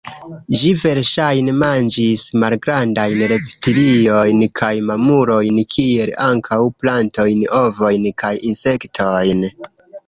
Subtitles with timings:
[0.59, 9.49] Ĝi verŝajne manĝis malgrandajn reptiliojn kaj mamulojn kiel ankaŭ plantojn, ovojn kaj insektojn.